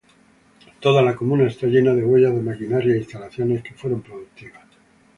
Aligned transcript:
Toda 0.79 1.03
la 1.03 1.15
comuna 1.15 1.45
está 1.45 1.67
llena 1.67 1.93
de 1.93 2.03
huellas 2.03 2.33
de 2.33 2.41
maquinaria 2.41 2.95
e 2.95 2.97
instalaciones 2.97 3.61
que 3.61 3.75
fueron 3.75 4.01
productivas. 4.01 4.65